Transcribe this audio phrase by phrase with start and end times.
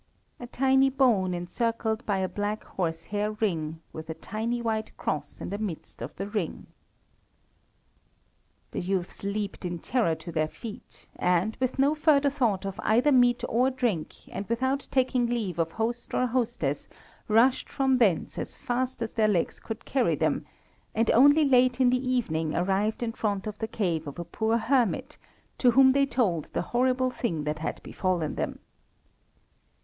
[0.39, 5.51] A tiny bone encircled by a black horsehair ring, with a tiny white cross in
[5.51, 6.65] the midst of the ring.
[8.71, 13.11] The youths leaped in terror to their feet, and, with no further thought of either
[13.11, 16.89] meat or drink, and without taking leave of host or hostess,
[17.27, 20.47] rushed from thence as fast as their legs could carry them,
[20.95, 24.57] and only late in the evening arrived in front of the cave of a poor
[24.57, 25.19] hermit,
[25.59, 28.57] to whom they told the horrible thing that had befallen them.